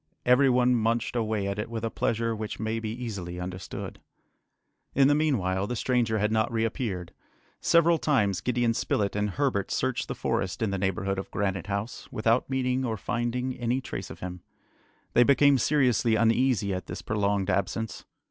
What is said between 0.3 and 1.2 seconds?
one munched